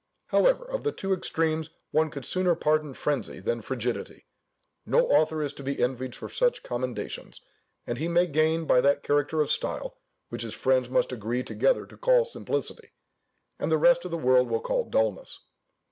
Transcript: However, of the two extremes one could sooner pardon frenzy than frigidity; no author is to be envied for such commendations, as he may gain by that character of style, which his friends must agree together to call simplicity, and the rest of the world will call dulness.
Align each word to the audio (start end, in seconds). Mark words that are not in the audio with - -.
However, 0.29 0.65
of 0.65 0.81
the 0.83 0.91
two 0.91 1.13
extremes 1.13 1.69
one 1.91 2.09
could 2.09 2.25
sooner 2.25 2.55
pardon 2.55 2.95
frenzy 2.95 3.39
than 3.39 3.61
frigidity; 3.61 4.25
no 4.83 5.05
author 5.09 5.43
is 5.43 5.53
to 5.53 5.61
be 5.63 5.79
envied 5.79 6.15
for 6.15 6.27
such 6.27 6.63
commendations, 6.63 7.39
as 7.85 7.99
he 7.99 8.07
may 8.07 8.25
gain 8.25 8.65
by 8.65 8.81
that 8.81 9.03
character 9.03 9.41
of 9.41 9.51
style, 9.51 9.99
which 10.29 10.41
his 10.41 10.55
friends 10.55 10.89
must 10.89 11.11
agree 11.11 11.43
together 11.43 11.85
to 11.85 11.97
call 11.97 12.25
simplicity, 12.25 12.93
and 13.59 13.71
the 13.71 13.77
rest 13.77 14.03
of 14.03 14.09
the 14.09 14.17
world 14.17 14.49
will 14.49 14.59
call 14.59 14.85
dulness. 14.89 15.41